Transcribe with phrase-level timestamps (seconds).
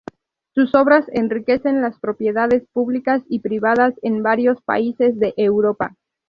[0.55, 5.93] Sus obras enriquecen las propiedades públicas y privadas en varios países de Europa.